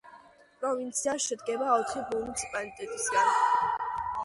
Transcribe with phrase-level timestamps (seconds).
[0.61, 3.89] პროვინცია შედგება ოთხი მუნიციპალიტეტისგან.